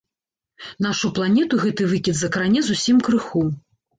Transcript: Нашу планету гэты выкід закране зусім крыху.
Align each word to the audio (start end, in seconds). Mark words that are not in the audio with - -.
Нашу 0.85 1.09
планету 1.19 1.59
гэты 1.65 1.83
выкід 1.91 2.15
закране 2.21 2.59
зусім 2.69 2.97
крыху. 3.09 3.45